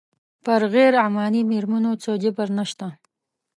پر 0.45 0.61
غیر 0.73 0.93
عماني 1.05 1.41
مېرمنو 1.51 1.91
څه 2.03 2.11
جبر 2.23 2.47
نه 2.57 2.65
شته. 2.69 2.87